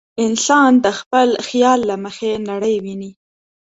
انسان 0.25 0.71
د 0.85 0.87
خپل 0.99 1.29
خیال 1.47 1.79
له 1.89 1.95
مخې 2.05 2.31
نړۍ 2.49 2.75
ویني. 2.83 3.11